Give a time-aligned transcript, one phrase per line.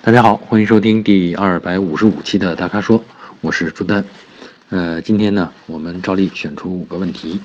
[0.00, 3.04] 大家好，欢迎收听第二百五十五期的大咖说，
[3.40, 4.02] 我是朱丹。
[4.70, 7.40] 呃，今天呢，我们照例选出五个问题。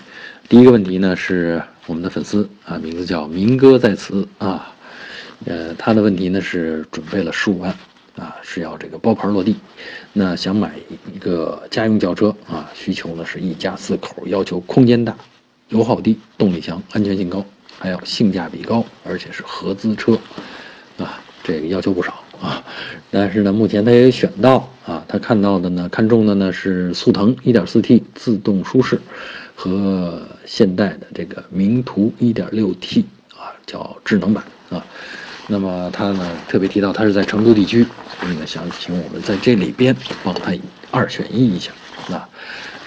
[0.47, 4.71] 第一个问题呢，是我们的粉丝啊，名字叫民哥在此啊。
[5.45, 7.75] 呃，他的问题呢是准备了十五万
[8.16, 9.57] 啊，是要这个包牌落地。
[10.13, 10.73] 那想买
[11.11, 15.17] 一个家用轿车啊，需求呢是一家四口，要求空间大、
[15.70, 17.43] 油耗低、动力强、安全性高，
[17.79, 20.17] 还要性价比高，而且是合资车
[20.97, 22.22] 啊，这个要求不少。
[22.44, 22.62] 啊，
[23.10, 29.00] 但是呢，目前他也选到啊，他看到的呢，看中的呢是速腾 1.4T 自动舒适，
[29.56, 34.86] 和现代的这个名图 1.6T 啊，叫智能版啊。
[35.48, 37.86] 那么他呢特别提到他是在成都地区，
[38.20, 40.52] 所以呢想请我们在这里边帮他
[40.92, 41.72] 二选一一下
[42.09, 42.28] 啊。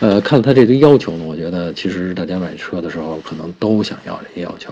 [0.01, 4.71] 呃，看了他这个要求呢，我觉得其实大家买车的时候可能都想要这些要求。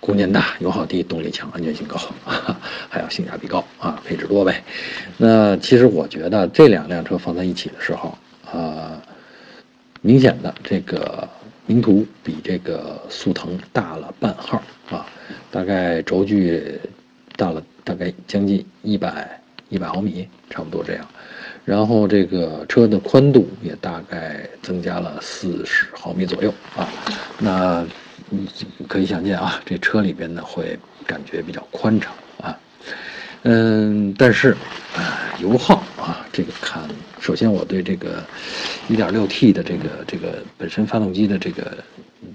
[0.00, 1.98] 空间大、油耗低、动力强、安全性高，
[2.88, 4.64] 还要性价比高啊，配置多呗。
[5.18, 8.16] 那其实我觉得这两辆车放在一起的时候，
[8.50, 9.00] 啊，
[10.00, 11.28] 明显的这个
[11.66, 15.06] 名图比这个速腾大了半号啊，
[15.50, 16.80] 大概轴距
[17.36, 21.06] 大了大概将近一百一百毫米，差不多这样。
[21.66, 26.88] 然后这个车的宽度也大概增加了四十毫米左右啊，
[27.38, 27.86] 那。
[28.30, 28.48] 你
[28.86, 32.56] 可以想见啊，这车里边呢会感觉比较宽敞啊，
[33.42, 34.56] 嗯，但是
[34.96, 36.88] 啊，油耗啊，这个看，
[37.20, 38.24] 首先我对这个
[38.88, 41.76] 1.6T 的这个这个本身发动机的这个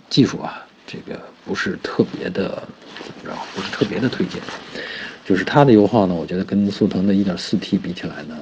[0.09, 2.61] 技术啊，这个不是特别的，
[3.23, 4.41] 然后不是特别的推荐，
[5.25, 8.37] 就是它的油耗呢，我觉得跟速腾的 1.4T 比起来呢，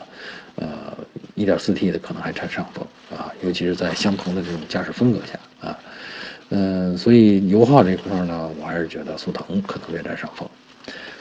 [0.56, 0.98] 呃
[1.36, 5.78] ，1.4T 的可能还占上风啊，尤其是在相同的这种驾驶风格下啊。
[6.50, 10.48] 嗯，所以油耗这块呢，我还是觉得速腾可能略占上风。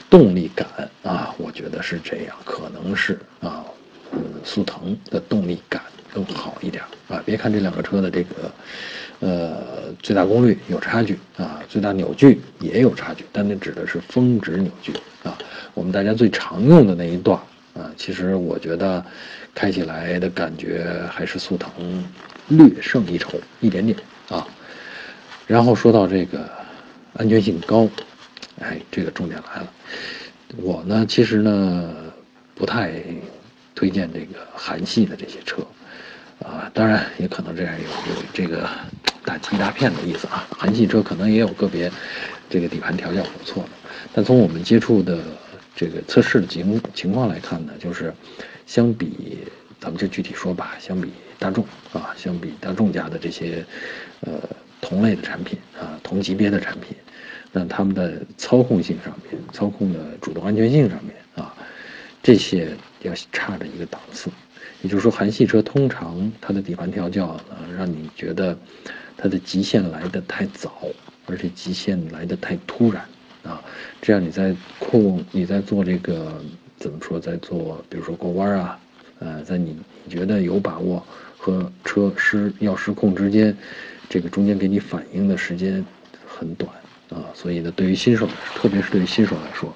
[0.09, 0.67] 动力感
[1.01, 3.65] 啊，我觉得是这样，可能是啊，
[4.43, 5.81] 速腾的动力感
[6.13, 7.19] 更好一点啊。
[7.25, 8.51] 别看这两个车的这个，
[9.21, 15.35] 呃，最大功率有差距啊，最大扭矩也有差距，但那指的是峰值扭矩啊。
[15.73, 17.39] 我们大家最常用的那一段
[17.73, 19.03] 啊，其实我觉得
[19.55, 21.71] 开起来的感觉还是速腾
[22.49, 23.97] 略胜一筹一点点
[24.29, 24.47] 啊。
[25.45, 26.49] 然后说到这个
[27.15, 27.87] 安全性高，
[28.59, 29.71] 哎，这个重点来了。
[30.57, 31.95] 我呢，其实呢
[32.55, 32.93] 不太
[33.75, 35.61] 推荐这个韩系的这些车，
[36.43, 38.69] 啊，当然也可能这样有有这个
[39.25, 40.47] 打击大骗的意思啊。
[40.49, 41.91] 韩系车可能也有个别
[42.49, 43.69] 这个底盘调教不错的，
[44.13, 45.19] 但从我们接触的
[45.75, 48.13] 这个测试的情情况来看呢，就是
[48.65, 49.39] 相比
[49.81, 53.65] 咱们就具体说吧，相比大众啊，相比大众家的这些
[54.21, 54.31] 呃。
[54.83, 56.95] 同类的产品啊，同级别的产品，
[57.53, 61.55] 那他们的操控性上面、操控的主动安全性上面啊，
[62.21, 62.67] 这些
[63.01, 64.29] 要差着一个档次。
[64.81, 68.57] 也就是说，韩系车通常它的底盘调教呢，让你觉得
[69.15, 70.73] 它的极限来得太早，
[71.25, 73.01] 而且极限来得太突然
[73.43, 73.63] 啊，
[74.01, 76.43] 这样你在控、你在做这个
[76.77, 78.79] 怎么说，在做比如说过弯啊，
[79.19, 79.77] 呃，在你
[80.09, 81.01] 觉得有把握
[81.37, 83.55] 和车失要失控之间。
[84.09, 85.83] 这个中间给你反应的时间
[86.25, 86.69] 很短
[87.09, 89.75] 啊，所以呢，对于新手，特别是对于新手来说，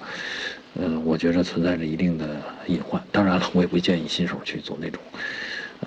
[0.80, 3.02] 嗯，我觉着存在着一定的隐患。
[3.12, 5.02] 当然了，我也不建议新手去做那种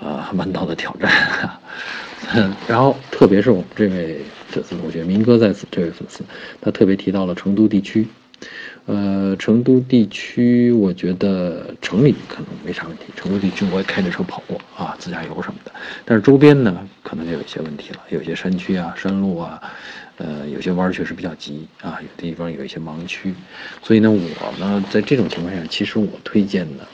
[0.00, 1.60] 啊弯道的挑战。
[2.68, 6.22] 然后特别是我们这位粉丝同学，明哥在此，这位粉丝，
[6.60, 8.06] 他特别提到了成都地区。
[8.86, 13.04] 呃，成都地区，我觉得城里可能没啥问题。
[13.14, 15.70] 成都地区我也开着车跑过啊，自驾游什么的。
[16.04, 19.62] 但是周边呢，可能就有一些问题了，有些山区啊、山路啊，
[20.16, 23.32] 呃，有些弯确实比较急啊，有地方有一些盲区。
[23.82, 24.18] 所以呢，我
[24.58, 26.84] 呢，在这种情况下，其实我推荐呢，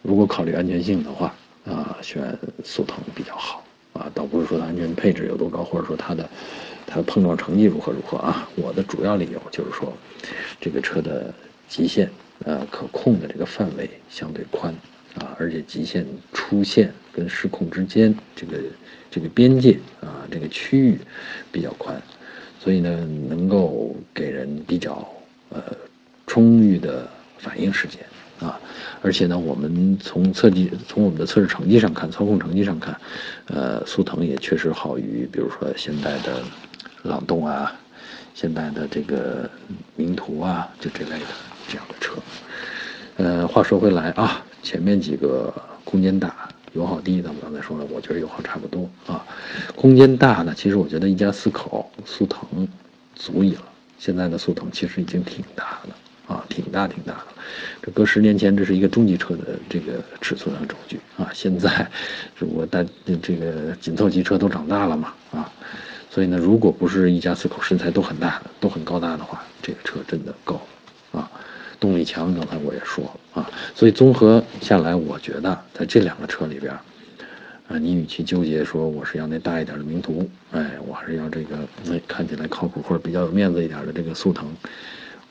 [0.00, 1.34] 如果考虑安全性的话
[1.66, 6.26] 啊，选速腾比较好啊，倒不是说它安全配置有多高，或者说它的。
[6.94, 8.46] 它碰撞成绩如何如何啊？
[8.54, 9.90] 我的主要理由就是说，
[10.60, 11.32] 这个车的
[11.66, 12.10] 极限
[12.44, 14.74] 呃可控的这个范围相对宽
[15.18, 18.58] 啊，而且极限出现跟失控之间这个
[19.10, 20.98] 这个边界啊这个区域
[21.50, 21.98] 比较宽，
[22.60, 25.10] 所以呢能够给人比较
[25.48, 25.62] 呃
[26.26, 27.08] 充裕的
[27.38, 28.00] 反应时间
[28.38, 28.60] 啊，
[29.00, 33.00] 而且呢我们从测计从我们的测试成绩上看，操控成绩上看，
[33.46, 36.42] 呃速腾也确实好于比如说现在的。
[37.02, 37.72] 朗动啊，
[38.34, 39.48] 现在的这个
[39.96, 41.26] 名图啊，就这类的
[41.68, 42.14] 这样的车。
[43.16, 45.52] 呃，话说回来啊，前面几个
[45.84, 49.24] 空间大、油耗低，咱们刚才说了，我觉得油耗差不多啊。
[49.76, 52.66] 空间大呢，其实我觉得一家四口速腾
[53.14, 53.62] 足矣了。
[53.98, 57.26] 现在的速腾其实已经挺大了啊，挺大挺大的。
[57.82, 61.30] 这搁十年前，这是一个中级车的这个尺寸和轴距啊。
[61.34, 61.86] 现在，
[62.36, 65.52] 如果大这个紧凑级车都长大了嘛啊，
[66.12, 70.60] 所以呢，如果不是一家四口身材都很大的、都很高大的话，这个车真的够
[71.10, 71.30] 啊。
[71.80, 73.50] 动力强，刚才我也说了啊。
[73.74, 76.70] 所以综合下来，我觉得在这两个车里边。
[77.68, 84.54] 啊，你与其纠结说我是要那大一点的名图，哎，我还是要这个那看起来靠谱或者比较有面子一点的这个速腾，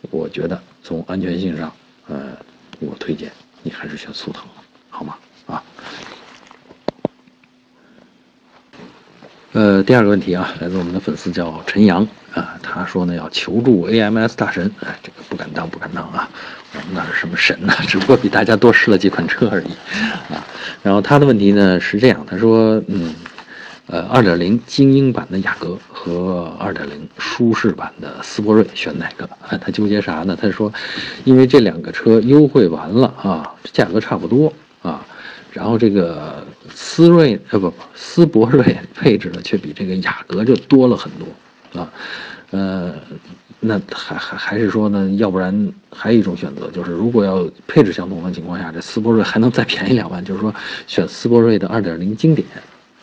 [0.09, 1.71] 我觉得从安全性上，
[2.07, 2.35] 呃，
[2.79, 3.31] 我推荐
[3.61, 4.43] 你还是选速腾，
[4.89, 5.15] 好吗？
[5.45, 5.63] 啊，
[9.53, 16.29] 呃，第二个问题啊，来自我们的粉丝叫陈阳啊，他说呢要求助 AMS 大神，哎，这个不敢当，不敢当啊。
[16.73, 17.73] 我们哪是什么神呢？
[17.85, 19.67] 只不过比大家多试了几款车而已，
[20.33, 20.39] 啊。
[20.81, 23.13] 然后他的问题呢是这样，他说，嗯，
[23.87, 29.25] 呃，二点零精英版的雅阁和二点零舒适版的斯铂瑞选哪个？
[29.25, 30.37] 啊，他纠结啥呢？
[30.41, 30.71] 他说，
[31.25, 35.05] 因为这两个车优惠完了啊，价格差不多啊，
[35.51, 36.40] 然后这个
[36.73, 41.91] 思锐呃不不斯铂瑞 配置呢却比这个雅阁就多了很多啊，
[42.51, 42.93] 呃。
[43.63, 45.07] 那还还还是说呢？
[45.17, 50.51] 要不然还有一种选择，就是如果要配置相同的情况下，这思铂瑞还能再便宜两万，就是说
[50.87, 52.47] 选思铂瑞的2.0经典，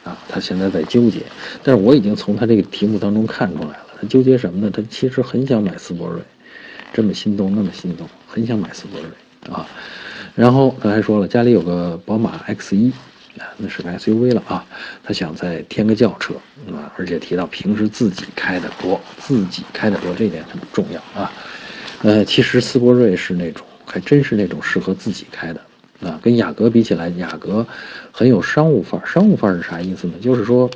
[0.03, 1.23] 啊，他现在在纠结。
[1.63, 4.69] 但是我已经从他这个题目当中看出来了，他纠结什么呢？
[4.69, 6.21] 他其实很想买思铂瑞，
[6.93, 9.65] 这么心动，那么心动，很想买思铂瑞啊。
[10.35, 12.91] 然后他还说了，家里有个宝马 X1。
[13.57, 14.65] 那是个 SUV 了啊，
[15.03, 16.35] 他想再添个轿车
[16.73, 21.33] 啊，而且提到平时自己开的多，自己开的多，这点很重要啊。
[22.03, 25.61] 呃，其实斯铂瑞是那种，还真是那种适合自己开的
[26.01, 26.19] 啊。
[26.23, 27.67] 跟雅阁比起来，雅阁
[28.13, 29.07] 很有商务范儿。
[29.07, 30.15] 商务范儿是啥意思呢？
[30.21, 30.71] 就是说，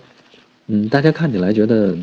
[0.67, 1.97] 嗯，大家看起来觉得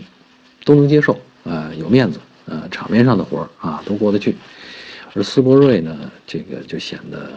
[0.63, 4.35] 都能接受啊，有面子啊，场面上的活儿啊都过得去。
[5.13, 7.31] 而斯铂瑞呢，这个就显得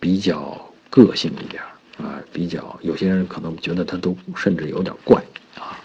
[0.00, 0.58] 比较
[0.90, 1.62] 个性一点。
[1.98, 5.22] 啊，比较有些人可能觉得它都甚至有点怪
[5.56, 5.78] 啊，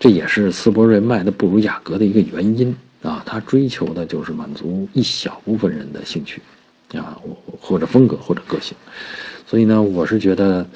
[0.00, 3.22] 这也是斯铂瑞卖的不如雅阁的一个原因啊。
[3.24, 6.42] 它追求的就是满足一小部分人的兴趣
[6.94, 7.16] 啊，
[7.60, 8.76] 或者风格或者个性。
[9.46, 10.66] 所以呢，我是觉得，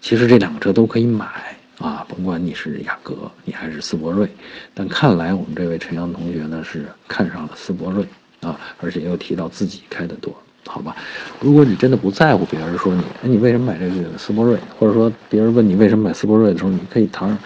[0.00, 4.26] 其实这两个车都可以买啊，甭管你是雅阁，你还是斯铂瑞。
[4.72, 8.06] 但看来我们这位陈阳同学呢是看上了斯铂瑞
[8.40, 10.34] 啊，而且又提到自己开的多。
[10.64, 10.96] 好吧，
[11.40, 14.56] 如果你真的不在乎别人说你，哎，你为什么买这个斯铂瑞？
[14.78, 17.36] 或者说别人问你为什么买斯铂瑞的时候，你可以堂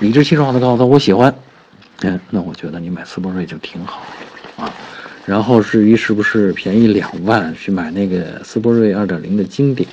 [0.00, 1.34] 理直气壮的告诉他我喜欢。
[2.02, 4.02] 嗯，那我觉得你买斯铂瑞就挺好
[4.56, 4.72] 啊。
[5.26, 9.88] 然后至于是不是便宜两万去买那个斯铂瑞2.0的经典，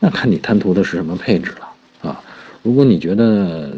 [0.00, 2.20] 那看你贪图的是什么配置了啊。
[2.62, 3.70] 如果你觉得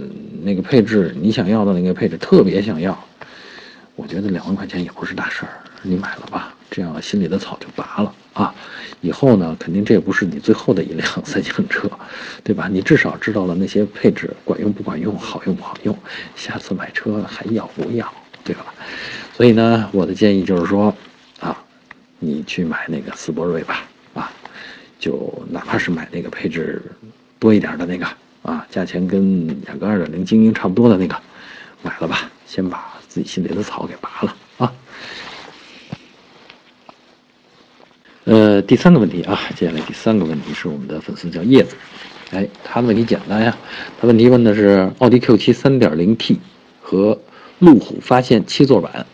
[0.43, 2.99] 那个配置你想要的那个配置特别想要，
[3.97, 5.51] 我觉得两万块钱也不是大事儿，
[5.83, 6.55] 你买了吧。
[6.71, 8.55] 这样心里的草就拔了啊！
[9.01, 11.91] 以后呢，肯定这也不是你最后的一辆 三厢车，
[12.45, 12.69] 对吧？
[12.71, 15.97] 你至少知道了那些配置管用不管用，好用不好用，
[16.37, 18.13] 下次买车还要不要，
[18.45, 18.67] 对吧？
[19.35, 20.95] 所以呢，我的建议就是说，
[21.41, 21.57] 啊，
[22.19, 24.31] 你去买那个斯铂瑞吧，啊，
[24.99, 26.83] 就哪怕是买那个配置
[27.39, 28.07] 多一点的那个，
[28.43, 31.17] 啊，价钱跟雅阁2.0精英差不多的那个，
[31.83, 34.73] 买了吧，先把自己心里的草给拔了啊。
[38.49, 41.77] 呃，第三个问题啊，接下来第三个问题是我们的粉丝叫叶子，
[42.31, 43.55] 哎，他的问题简单呀，
[44.01, 46.39] 他问题问的是奥迪 Q7 3.0T
[46.81, 47.21] 和
[47.59, 49.05] 路虎发现七座版，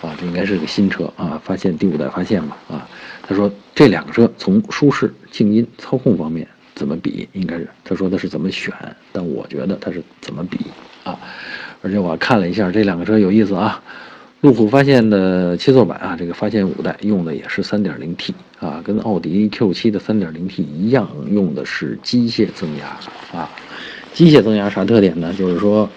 [0.00, 2.88] 啊，这应该是个新车啊，发现第五代发现嘛啊，
[3.26, 7.28] 他说这两个车从舒适、静音、操控方面怎么比？
[7.32, 8.72] 应该是他说的是怎么选，
[9.10, 10.60] 但我觉得他是怎么比
[11.02, 11.18] 啊，
[11.82, 13.82] 而且我看了一下这两个车有意思啊。
[14.40, 22.86] 路虎发现的七座版啊，这个发现五代用的也是 3.0T 啊，跟奥迪 Q7 的 3.0T 一样，用的是机械增压
[23.36, 23.50] 啊。
[24.12, 25.34] 机械增压啥特点呢？
[25.34, 25.90] 就是说，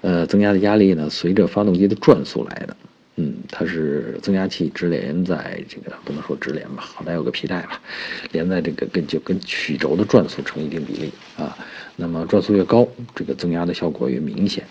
[0.00, 2.76] 呃，增压的压力呢，随着发动机的转速来的。
[3.16, 7.80] 嗯，它是增压器直连在这个不能说直连吧，好歹有个皮带吧，
[8.30, 11.56] 连在这个跟就跟曲轴的转速成一定比例啊。
[11.96, 14.62] 那么转速越高，这个增压的效果越明显。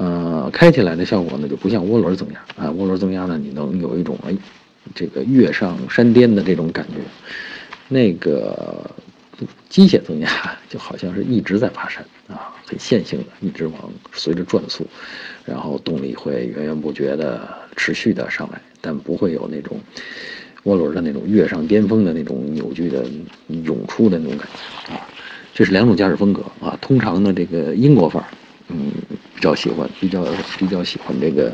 [0.00, 4.34] 呃，开起来的效果呢就不像涡轮增压啊，涡轮增压呢你能有一种哎，
[4.94, 7.02] 这个跃上山巅的这种感觉，
[7.86, 8.90] 那个
[9.68, 14.86] 机械增压就好像是一直在爬山啊，很线性的，一直往随着转速，
[15.44, 19.78] 然后动力会源源不绝的持续的上来，但不会有那种
[20.64, 23.04] 涡轮的那种跃上巅峰的那种扭矩的
[23.64, 25.06] 涌出的那种感觉啊，
[25.52, 28.28] 这是两种驾驶风格啊，通常呢这个英国范儿，
[28.68, 28.90] 嗯。
[29.40, 30.22] 比较喜欢，比较
[30.58, 31.50] 比较喜欢这个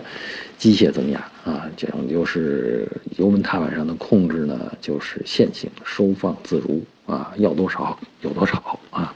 [0.58, 9.14] 机械增压啊，讲究是油门踏板上的控制呢，就是线性收放自如啊，要多少有多少啊。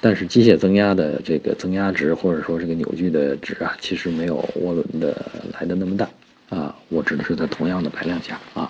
[0.00, 5.16] 但是机械增压的这个增压值或者说这个扭矩的值啊，其实没有涡轮的
[5.52, 6.08] 来的那么大
[6.48, 6.74] 啊。
[6.88, 8.68] 我指的是在同样的排量下啊。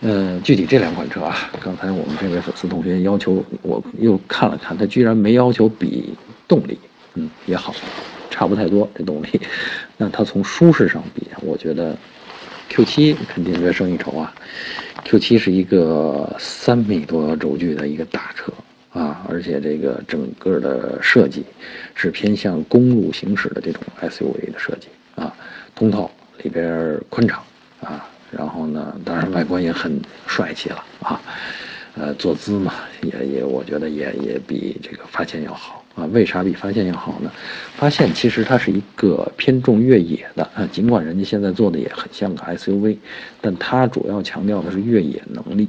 [0.00, 6.14] 呃，具体这两款车啊，刚才我们这位粉丝同学要求，我又看了看，他居然没要求比
[6.48, 6.78] 动力，
[7.12, 7.74] 嗯，也好，
[8.30, 9.40] 差不太多这动力。
[9.96, 11.96] 那它从舒适上比，我觉得
[12.70, 14.34] Q7 肯定略胜一筹啊。
[15.04, 18.52] Q7 是一个三米多轴距的一个大车
[18.92, 21.44] 啊，而且这个整个的设计
[21.94, 25.34] 是偏向公路行驶的这种 SUV 的设计啊，
[25.74, 26.10] 通透
[26.42, 27.42] 里边宽敞
[27.80, 28.08] 啊。
[28.30, 31.18] 然后呢，当然外观也很帅气了啊，
[31.94, 36.06] 呃，坐姿嘛，也也我觉得也也比这个发现要好啊。
[36.12, 37.30] 为啥比发现要好呢？
[37.74, 42.96] 发现其实它是一个偏重越野的啊，尽管人家现在做的也很像个 SUV，
[43.40, 45.66] 但它主要强调的是越野能力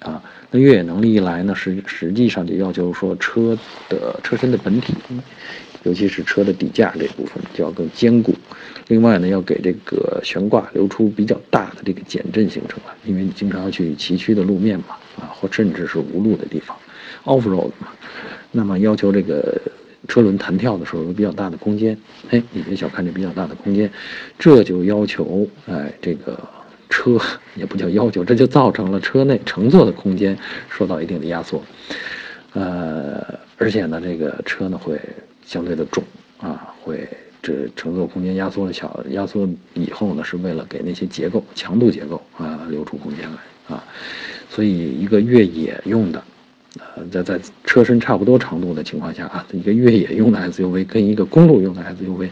[0.00, 0.22] 啊。
[0.50, 3.58] 那越野能力一来呢，实实际上就要求说车
[3.88, 4.94] 的车身的本体。
[5.84, 8.34] 尤其是车的底架这部分就要更坚固，
[8.88, 16.76] 另外呢，要给这个悬挂留出比较大的这个减震行程来，因为你经常要去崎岖的路面嘛，啊，或甚至是无路的地方
[17.24, 17.88] ，off road 嘛，
[18.52, 19.60] 那么要求这个
[20.06, 21.98] 车轮弹跳的时候有比较大的空间，
[22.30, 23.90] 哎，你别小看这比较大的空间，
[24.38, 26.38] 这就要求，哎，这个
[26.88, 27.18] 车
[27.54, 30.36] 也不叫要求，这就造成了车内乘坐的空间
[30.68, 31.62] 受到一定的压缩，
[32.52, 33.22] 呃，
[33.56, 35.00] 而且呢，这个车呢会。
[35.48, 36.04] 相对的重
[36.36, 37.08] 啊，会
[37.40, 43.82] 这乘坐空间压缩了小，压缩以后呢，是为了给那些结构强度结构啊留出空间来啊，
[44.50, 46.22] 所以一个越野用的，
[46.96, 52.28] 呃，在在车身差不多长度的情况下啊，一个越野用的 SUV 跟一个公路用的 SUV，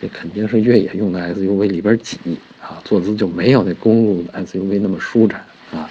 [0.00, 2.18] 这肯定是越野用的 SUV 里边挤
[2.60, 5.90] 啊，坐姿就没有那公路 SUV 那么舒展啊，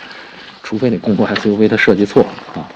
[0.63, 2.69] 除非那公路 SUV 它设计错了啊。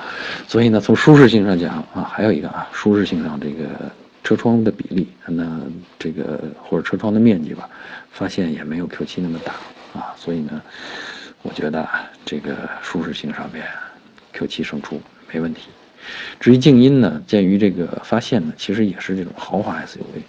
[0.47, 3.91] 所以呢，从舒适性上讲啊，还有一个啊，舒适性上这个
[4.23, 5.61] 车窗的比例，那
[5.99, 7.69] 这个或者车窗的面积吧，
[8.11, 9.53] 发现也没有 Q7 那么大
[9.99, 10.13] 啊。
[10.17, 10.61] 所以呢，
[11.41, 11.87] 我觉得
[12.25, 13.65] 这个舒适性上面
[14.35, 15.01] ，Q7 胜出
[15.31, 15.69] 没问题。
[16.39, 20.21] 至于静音呢，鉴于这个发现呢，其实也是这种豪华 SUV，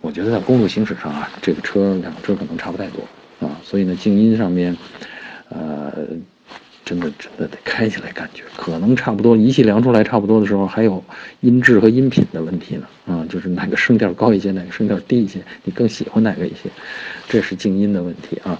[0.00, 3.02] 我觉得在公路行驶上啊，这个车两个车可能差不太多
[3.46, 3.60] 啊。
[3.62, 4.76] 所以呢，静音上面，
[5.50, 5.92] 呃。
[6.86, 11.02] 真的真的得开起来，感觉可能差不多，仪器量出来差不多的时候，还有
[11.40, 12.86] 音质和音频的问题呢。
[13.06, 16.70] 啊，就是哪个声调高一些，哪个声调低一些，你更喜欢哪个一些，
[17.28, 18.56] 这是静音的问题啊。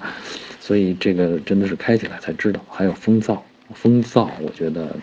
[0.59, 2.61] 所以这个真的是开起来才知道。
[2.69, 3.39] 还有风噪，
[3.73, 4.97] 风噪我觉得，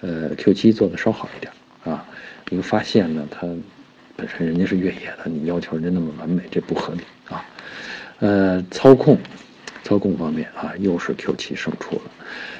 [0.00, 1.52] 呃，Q7 做的稍好一点
[1.84, 2.04] 啊。
[2.50, 3.46] 一个发现呢，它
[4.16, 7.44] 本身人家是越野的，你要求人家那么完美，这不合理啊。
[8.18, 9.18] 呃，操控。
[9.82, 12.02] 操控方面啊，又是 Q7 胜出了，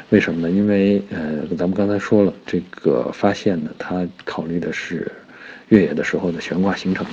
[0.09, 0.51] 为什么呢？
[0.51, 5.13] 因为呃，咱们刚才说了，这个发现呢，它考虑的是
[5.69, 7.07] 越野的时候的悬挂行程，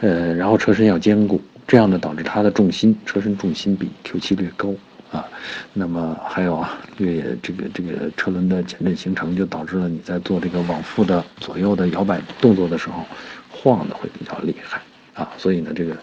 [0.00, 4.74] 呃，然后车身要坚固，这样呢导致它的重心，车身重心比 Q7 略高
[5.10, 5.26] 啊。
[5.72, 13.04] 那么还有啊，越野这个这个车轮的减震行程，就导致了你在做这个往复的左右的摇摆动作的时候，
[13.50, 14.80] 晃的会比较厉害
[15.14, 15.30] 啊。
[15.36, 15.96] 所以呢，这个。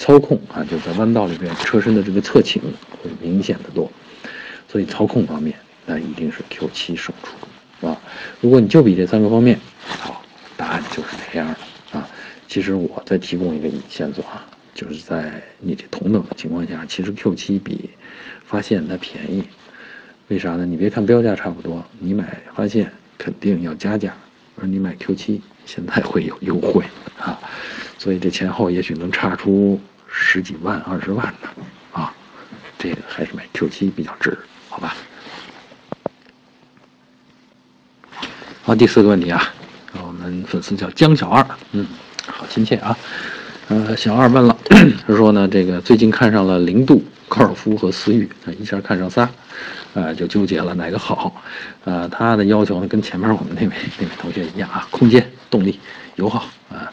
[0.00, 2.62] 操控啊，就在弯道里边，车身的这个侧倾
[3.02, 3.90] 会明显的多，
[4.68, 5.52] 所以操控方面
[5.86, 7.32] 那一定是 Q7 胜出，
[7.80, 8.00] 是吧？
[8.40, 10.22] 如果你就比这三个方面，好，
[10.56, 12.08] 答案就是这样的啊。
[12.46, 17.90] 其实我再提供一个线索啊，就是在你这同等的情况下，其实 Q7 比
[18.48, 19.44] 发现它便宜，
[20.28, 20.64] 为啥呢？
[20.64, 24.14] 你别看标价差不多，你买发现肯定要加价，
[24.56, 26.82] 而你买 Q7 现在会有优惠
[27.20, 27.38] 啊。
[27.98, 29.78] 所以这前后也许能差出
[30.10, 31.48] 十几万、二十万呢，
[31.92, 32.14] 啊，
[32.78, 34.38] 这个还是买 Q7 比较值，
[34.70, 34.96] 好吧？
[38.62, 39.42] 好，第四个问题啊，
[40.02, 41.86] 我们粉丝叫江小二，嗯，
[42.26, 42.96] 好亲切啊，
[43.68, 44.56] 呃，小二问了，
[45.06, 49.28] 他说呢，这个最近看上了零度、高尔夫和思域，啊一下看上仨，
[49.92, 51.42] 啊，就纠结了哪个好，
[51.84, 55.78] 啊，他的要求呢跟前面我们那位那位同学一样啊，空间、动力、
[56.16, 56.90] 油耗啊。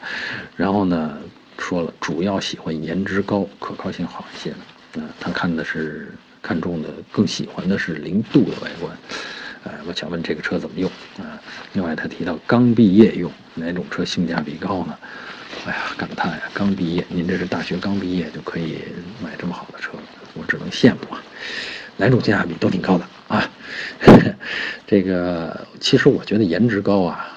[0.57, 1.17] 然后呢，
[1.57, 4.57] 说了主要喜欢颜值高、可靠性好一些的。
[4.95, 8.91] 嗯，他看的是看中的，更喜欢的是零度的外观。
[9.63, 11.39] 呃，我想问这个车怎么用啊？
[11.71, 14.93] 另外他提到刚毕业用哪种车性价比高呢？
[15.65, 18.83] 哎呀，感叹呀，刚毕业，您这是大学刚毕业就可以
[19.23, 19.93] 买这么好的车，
[20.35, 21.21] 我只能羡慕啊。
[21.97, 23.49] 两种性价比都挺高的啊。
[24.85, 27.35] 这个其实我觉得颜值高啊，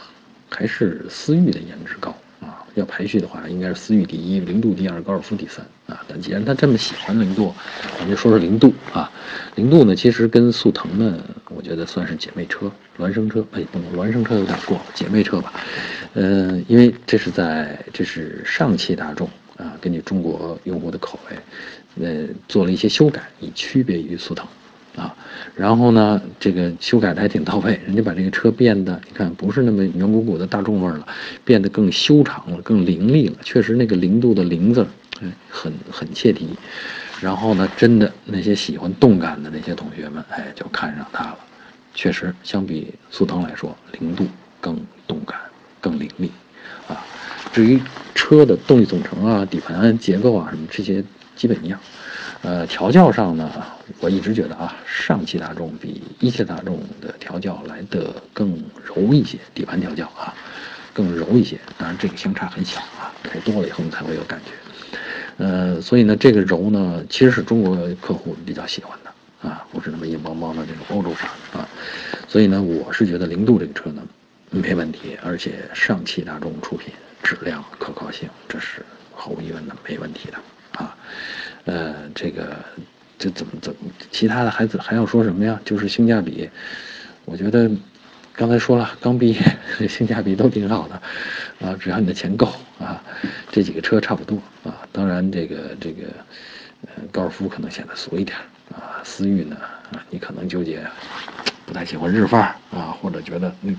[0.51, 2.63] 还是思域的颜值高啊。
[2.75, 6.05] 要排序的话，应该是思域第一，零度第二，高尔夫第三啊。
[6.07, 7.55] 但既然他这么喜欢零度，
[7.99, 9.11] 咱就说说零度啊。
[9.55, 11.19] 零度呢，其实跟速腾呢，
[11.49, 13.45] 我觉得算是姐妹车、孪生车。
[13.53, 15.53] 哎，不能孪生车有点过，姐妹车吧。
[16.15, 24.47] 呃，因为这是在这是上汽大众啊，根据中国用户的口味，呃，做了一些修改，以区别于速腾。
[24.97, 25.15] 啊，
[25.55, 31.07] 然后呢，这个修改的还挺到位， 人家把这个车变得，你看不是那么圆鼓鼓的大众味了，
[31.45, 33.37] 变得更修长了，更凌厉了。
[33.45, 34.85] 确实那个零度的零字，
[35.21, 36.49] 哎，很很切题。
[37.21, 41.39] 然后呢，真的那些喜欢动感的那些同学们，哎，就看上它了。
[41.99, 44.25] 确实，相比速腾来说，零度
[44.61, 44.79] 更
[45.09, 45.37] 动感，
[45.81, 46.31] 更凌厉。
[46.87, 47.05] 啊，
[47.53, 47.83] 至于
[48.15, 51.03] 车的动力总成啊、底盘结构啊什么这些，
[51.35, 51.81] 基本一样。
[52.43, 53.51] 呃，调教上呢，
[53.99, 60.33] 我一直觉得啊，上汽大众比一汽大众的调教来得更柔一些，底盘调教啊，
[60.93, 61.59] 更柔一些。
[61.77, 64.53] 当然这个相差很小啊，开多了以后你才会有感觉。
[65.45, 69.08] 呃，所以呢，这个柔呢，其实是中国客户比较喜欢的
[69.43, 71.69] 啊，不是那么硬邦邦的这种欧洲范啊。
[72.27, 74.03] 所以呢，我是觉得零度这个车呢
[74.51, 76.93] 没问题，而且上汽大众出品，
[77.23, 80.39] 质量可靠性这是毫无疑问的没问题的。
[80.73, 80.97] 啊，
[81.65, 82.57] 呃，这个
[83.19, 83.79] 这怎么怎么，
[84.11, 85.61] 其他的孩子还要说什么呀？
[85.65, 86.49] 就是性价比，
[87.25, 87.71] 我觉得
[88.33, 93.03] 刚才说了，刚毕业性价比都挺好的，啊，只要你的钱够啊，
[93.51, 94.87] 这几个车差不多啊。
[94.93, 96.07] 当然，这个这个，
[96.83, 98.37] 呃，高尔夫可能显得俗一点
[98.75, 99.57] 啊，思域呢，
[99.93, 100.85] 啊，你可能纠结
[101.67, 103.73] 不太喜欢日范儿啊，或者觉得那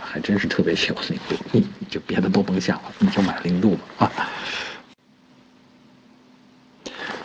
[0.00, 4.30] 还真是特别喜欢零度，你就别的都甭想了，你就买零度吧啊。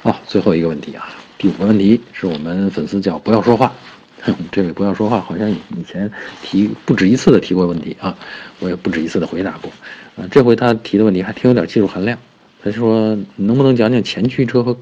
[0.03, 3.73] 好，最后一个问题啊，第五个问题是我们粉丝叫不要说话，
[4.51, 6.11] 这位不要说话，好像以前
[6.43, 8.15] 提不止一次的提过问题啊，
[8.59, 9.71] 我也不止一次的回答过，
[10.15, 12.19] 啊，这回他提的问题还挺有点技术含量，
[12.63, 14.77] 他说能不能讲讲前驱车和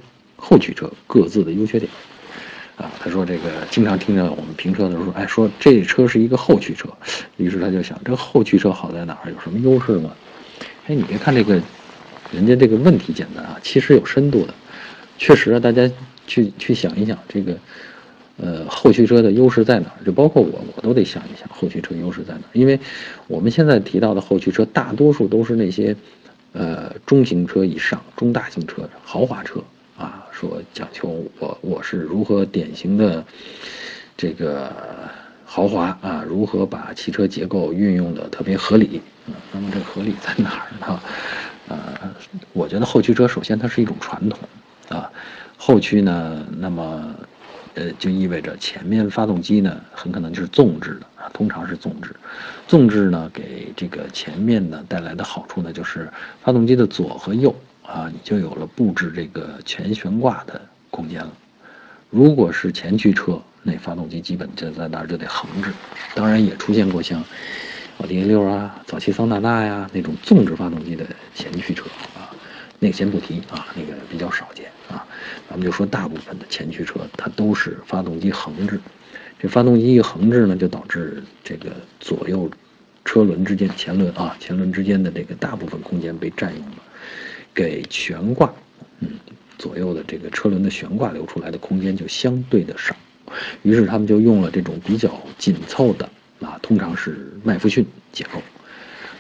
[0.45, 1.89] 后驱车各自的优缺点？
[2.75, 6.89] 啊，他说这个经常听着我们评车的时候说，哎，说这车是一个后驱车，
[7.37, 9.31] 于是他就想，这后驱车好在哪儿？
[9.31, 10.11] 有什么优势吗？
[10.87, 11.61] 哎，你别看这个，
[12.33, 14.53] 人家这个问题简单啊，其实有深度的。
[15.19, 15.89] 确实啊，大家
[16.27, 17.57] 去去想一想，这个，
[18.37, 20.03] 呃，后驱车的优势在哪儿？
[20.03, 22.49] 就包括我，我都得想一想后驱车优势在哪儿。
[22.53, 22.77] 因为
[23.27, 25.95] 我们现在提到的后驱车，大多数都是那些，
[26.53, 29.63] 呃，中型车以上、中大型车、豪华车
[29.97, 33.23] 啊，说讲求我我是如何典型的
[34.17, 34.71] 这个
[35.45, 39.01] 豪华啊，如何把汽车结构运用的特别合理。
[39.51, 40.99] 那么这合理在哪儿呢？
[41.69, 41.77] 呃，
[42.51, 44.39] 我觉得后驱车首先它是一种传统。
[44.89, 45.09] 啊，
[45.57, 47.15] 后驱呢，那么，
[47.73, 52.13] 呃，就意味着前面发动机呢，很可能就是纵置的啊，通常是纵置。
[52.67, 56.11] 纵置呢，给这个前面呢带来的好处呢，就是
[56.43, 61.31] 发动机的左和右啊，你就有了布置这个前悬挂的空间了。
[62.09, 65.71] 如果是前驱车，那发动机基本就在那儿就得横置。
[66.15, 67.23] 当然也出现过像
[67.99, 72.29] 奥迪 A 六啊、早期桑塔纳呀那种纵置发动机的前驱车啊。
[72.79, 75.05] 那个先不提啊，那个比较少见啊。
[75.49, 78.79] 咱们就说大部分的前驱车，它都是发动机横置。
[79.39, 82.49] 这发动机一横置呢，就导致这个左右
[83.05, 86.75] 车轮之间、前轮啊、前轮之间的这个大部分空间被占用了，
[87.53, 88.51] 给悬挂，
[88.99, 89.09] 嗯，
[89.57, 92.95] 左右的这个车轮的悬挂留出来的空间就相对的少。
[93.61, 96.09] 于是他们就用了这种比较紧凑的
[96.41, 98.41] 啊，通常是麦弗逊结构。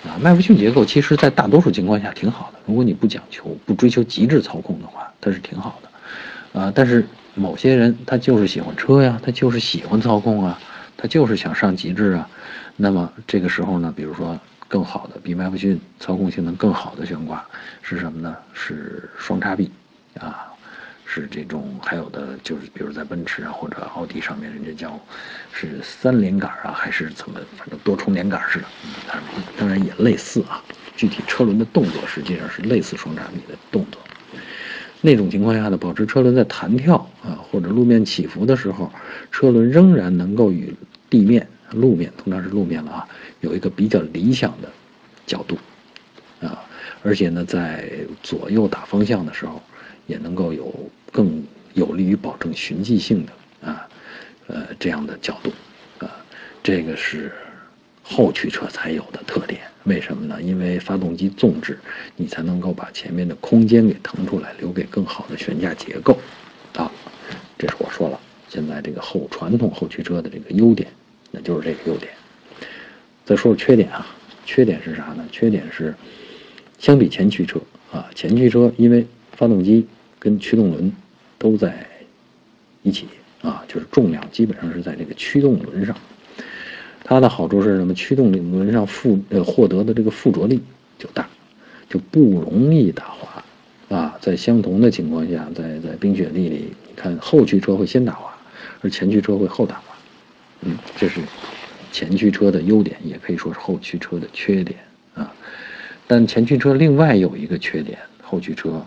[0.07, 2.59] 啊，麦弗逊结构其实，在大多数情况下挺好的。
[2.65, 6.59] 如果你不讲求、不追求极致操控的话，它是挺好的。
[6.59, 10.59] 啊，但是某些人他就是喜欢车呀，他就是喜欢操控啊，
[10.97, 12.29] 他就是想上极致啊。
[12.75, 14.37] 那么这个时候呢，比如说
[14.73, 17.45] 更好的、比麦弗逊操控性能更好的悬挂
[17.83, 18.35] 是什么呢？
[18.53, 19.69] 是双叉臂，
[20.19, 20.49] 啊。
[21.05, 24.99] 是这种，还有的就是，比如在奔驰啊或者奥迪上面，人家叫
[25.51, 28.65] 是三连杆啊，还是怎么，反正多重连杆似的。
[29.07, 29.23] 当然，
[29.59, 30.59] 当然也类似啊。
[30.97, 34.01] 具体车轮的动作实际上是类似双叉臂的动作。
[35.01, 38.91] 那种情况下呢，保持车轮在弹跳啊或者路面起伏的时候，
[39.31, 40.73] 车轮仍然能够与
[41.11, 43.09] 地面、路面通常是路面了啊，
[43.41, 44.71] 有一个比较理想的
[45.25, 45.57] 角度
[46.41, 46.63] 啊，
[47.03, 47.89] 而且呢，在
[48.21, 49.61] 左右打方向的时候，
[50.07, 50.73] 也能够有。
[51.13, 51.43] 更
[51.75, 53.87] 有利于保证循迹性的啊，
[54.47, 55.51] 呃这样的角度，
[56.03, 56.09] 啊，
[56.63, 57.31] 这个是
[58.01, 59.61] 后驱车才有的特点。
[59.83, 60.41] 为什么呢？
[60.41, 61.77] 因为发动机纵置，
[62.15, 66.17] 你才能够把前面的空间给腾出来，留给更好的悬架结构。
[66.75, 66.91] 啊，
[67.59, 68.19] 这是我说了。
[68.49, 70.89] 现在这个后传统后驱车的这个优点，
[71.35, 72.11] 那就是这个优点。
[73.25, 74.05] 再说说缺点啊，
[74.45, 75.25] 缺点是啥呢？
[75.31, 75.95] 缺点是，
[76.77, 77.59] 相比前驱车
[77.91, 79.87] 啊，前驱车因为发动机
[80.19, 80.93] 跟驱动轮
[81.39, 81.87] 都在
[82.83, 83.07] 一起
[83.41, 85.95] 啊，就是重量基本上是在这个驱动轮上。
[87.03, 87.93] 它的好处是什么？
[87.93, 90.61] 驱动轮上附呃获得的这个附着力
[90.99, 91.27] 就大，
[91.89, 93.43] 就不容易打滑
[93.89, 94.17] 啊。
[94.21, 98.33] 在相同的情况下，在在冰雪地里，你看后驱车会先打滑，
[98.81, 99.92] 而前驱车会后打滑。
[100.65, 101.21] 嗯，这是
[101.91, 104.79] 前驱车的优点，也可以说是后驱车的缺点
[105.13, 105.33] 啊。
[106.07, 108.85] 但前驱车另外有一个缺点，后驱车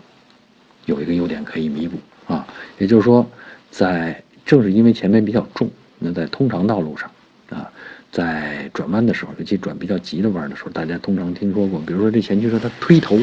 [0.85, 1.97] 有一个优点可以弥补
[2.33, 2.47] 啊。
[2.79, 3.29] 也就是说，
[3.71, 7.11] 在正是因为前面比较重，那在通常道路上
[7.49, 7.71] 啊。
[8.09, 13.19] 在转弯的时候，尤其转比较急的弯的时候，大家通常听说过，比如说这前驱车它推头，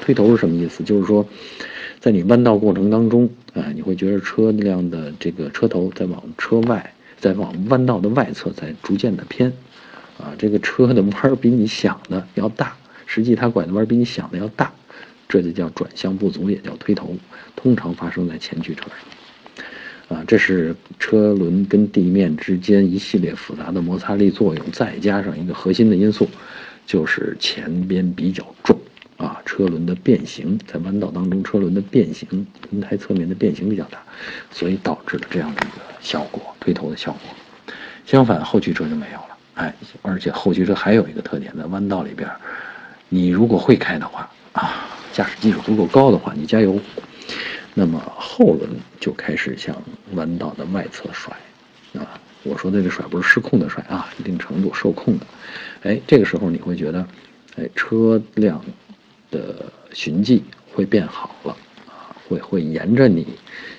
[0.00, 0.84] 推头是什么意思？
[0.84, 1.26] 就是说，
[1.98, 9.52] 在你弯道过程当中，啊，你会觉得车辆的这个车头在往车外，在往弯道的外侧在逐渐的偏，
[10.18, 12.76] 啊，这个车的弯比你想的要大，
[13.06, 14.72] 实际它拐的弯比你想的要大，
[15.28, 17.16] 这就叫转向不足，也叫推头，
[17.56, 20.16] 通常发生在前驱车上。
[20.16, 26.26] 啊，这是车轮跟地面之间一系列复杂的摩擦力作用，再加上一个核心的因素，
[26.86, 28.80] 就是前边比较重
[29.18, 34.02] 啊，车轮的变形在弯道当中，车轮的变形，轮胎侧面的变形比较大，
[34.50, 37.20] 所以导致了这样的一个效果，推头的效果。
[38.06, 42.28] 相反，后驱车就没有了，哎，而且后驱车还有一个特点，在弯道里边，
[43.08, 46.80] 你如果会开的话啊，驾驶技术足够高的话，你加油。
[47.74, 49.76] 那么后轮就开始向
[50.14, 51.32] 弯道的外侧甩，
[51.94, 55.26] 啊，我说的这甩不是失控的甩啊，一定程度受控的，
[55.82, 57.06] 哎，这个时候你会觉得，
[57.56, 58.60] 哎，车辆
[59.30, 61.56] 的循迹会变好了，
[61.86, 63.24] 啊，会会沿着你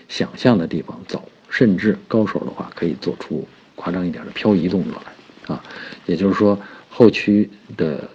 [0.08, 5.64] 想象的地方走，甚至高手的话可以做出夸张一点的漂移动作来，啊，
[6.06, 6.60] 也就是说
[6.90, 8.10] 后驱的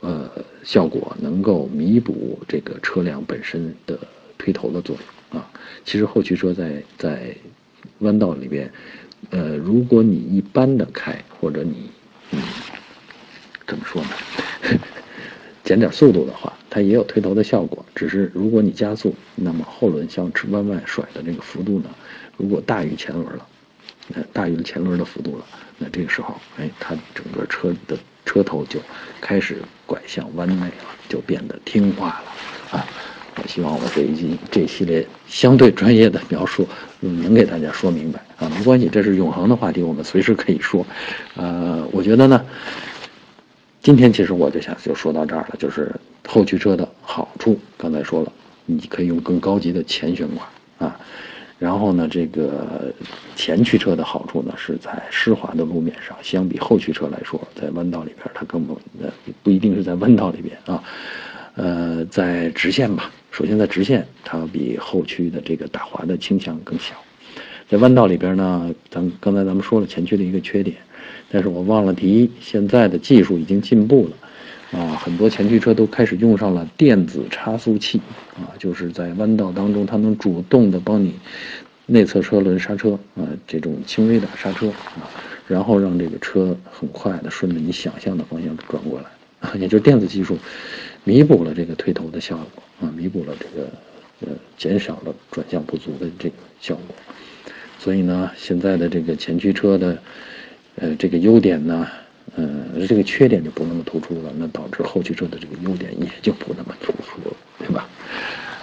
[0.00, 0.30] 呃
[0.62, 3.98] 效果能够弥补这个车辆本身的。
[4.40, 4.96] 推头的作
[5.32, 5.50] 用啊，
[5.84, 7.34] 其实后驱车在在
[7.98, 8.72] 弯道里边，
[9.30, 11.90] 呃，如果你一般的开，或者你
[12.30, 12.40] 嗯
[13.66, 14.08] 怎么说呢，
[15.64, 17.84] 减点速度的话，它也有推头的效果。
[17.96, 21.90] 只是如果你加速，那么后轮向弯外甩的那个幅度呢，
[22.38, 23.46] 如果大于前轮了，
[24.06, 25.44] 那大于前轮的幅度了，
[25.76, 28.80] 那这个时候，哎，它整个车的车头就
[29.20, 32.86] 开始拐向弯内了，就变得听话了啊。
[33.40, 36.66] 我希望我这一这系列相对专业的描述，
[37.00, 38.48] 能给大家说明白啊。
[38.56, 40.84] 没关系，这是永恒的话题，我们随时可以说。
[41.36, 42.44] 呃，我觉得呢，
[43.80, 45.94] 今天其实我就想就说到这儿了，就是
[46.26, 48.32] 后驱车的好处，刚才说了，
[48.66, 50.48] 你可以用更高级的前悬挂。
[51.58, 52.94] 然后呢，这个
[53.34, 59.10] 前驱车的好处呢，是在湿滑的路面上，相比后驱车来说，在弯道里边它根本呃
[59.42, 60.82] 不一定是在弯道里边啊，
[61.56, 63.10] 呃，在直线吧。
[63.32, 66.94] 首先，在直线，它比后驱的这个打滑的倾向更小。
[67.68, 70.76] 在弯道里边呢，咱刚才咱们说了前驱的一个缺点，
[71.28, 74.16] 但是我忘了提，现在的技术已经进步了，
[74.70, 78.00] 啊，很多前驱车都开始用上了电子差速器，
[78.36, 81.14] 啊，就是在弯道当中，它能主动的帮你
[81.86, 85.08] 内侧车轮刹车，啊，这种轻微的刹车，啊，
[85.46, 89.06] 然后让这个车很快的顺着你想象的方向转过来，
[89.40, 90.36] 啊，也就是电子技术。
[91.04, 93.70] 弥补了这个推头的效果啊，弥补了这个
[94.20, 96.94] 呃减少了转向不足的这个效果，
[97.78, 99.96] 所以呢，现在的这个前驱车的
[100.76, 101.88] 呃这个优点呢，
[102.36, 107.88] 呃这个缺点就不那么突出了，那导致后驱车的这个优点也就不那么突出了，对吧？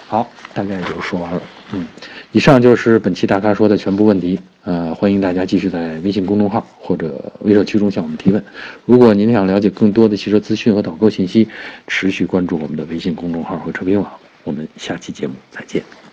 [0.08, 1.42] 好，大概就说完了。
[1.72, 1.84] 嗯，
[2.30, 4.38] 以上就是本期大咖说的全部问题。
[4.62, 8.42] 呃，欢迎大家继续在微信公众号或者微社区中向我们提问。
[8.84, 11.48] 如果您想了解更多的汽车资讯和导购信息，
[11.88, 14.10] 持续关注我们的微信公众号和车评网。
[14.44, 16.05] 我们下期节目再见。